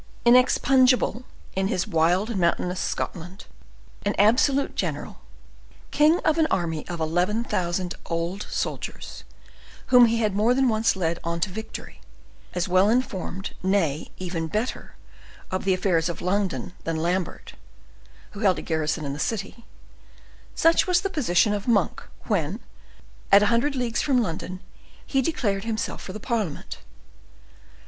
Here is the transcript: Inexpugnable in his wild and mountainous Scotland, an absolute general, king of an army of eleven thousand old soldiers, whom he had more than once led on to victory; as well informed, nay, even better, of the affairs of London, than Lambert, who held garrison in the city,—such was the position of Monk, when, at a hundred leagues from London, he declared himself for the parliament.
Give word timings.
Inexpugnable 0.25 1.25
in 1.55 1.67
his 1.67 1.85
wild 1.87 2.31
and 2.31 2.39
mountainous 2.41 2.79
Scotland, 2.79 3.45
an 4.03 4.15
absolute 4.17 4.75
general, 4.75 5.19
king 5.91 6.17
of 6.21 6.39
an 6.39 6.47
army 6.49 6.87
of 6.87 6.99
eleven 6.99 7.43
thousand 7.43 7.93
old 8.07 8.47
soldiers, 8.49 9.23
whom 9.93 10.07
he 10.07 10.17
had 10.17 10.35
more 10.35 10.55
than 10.55 10.67
once 10.69 10.95
led 10.95 11.19
on 11.23 11.39
to 11.41 11.51
victory; 11.51 12.01
as 12.55 12.67
well 12.67 12.89
informed, 12.89 13.53
nay, 13.61 14.09
even 14.17 14.47
better, 14.47 14.95
of 15.51 15.65
the 15.65 15.73
affairs 15.75 16.09
of 16.09 16.19
London, 16.19 16.73
than 16.83 16.95
Lambert, 16.97 17.53
who 18.31 18.39
held 18.39 18.65
garrison 18.65 19.05
in 19.05 19.13
the 19.13 19.19
city,—such 19.19 20.87
was 20.87 21.01
the 21.01 21.11
position 21.11 21.53
of 21.53 21.67
Monk, 21.67 22.01
when, 22.23 22.59
at 23.31 23.43
a 23.43 23.53
hundred 23.53 23.75
leagues 23.75 24.01
from 24.01 24.17
London, 24.19 24.61
he 25.05 25.21
declared 25.21 25.63
himself 25.63 26.01
for 26.01 26.11
the 26.11 26.19
parliament. 26.19 26.79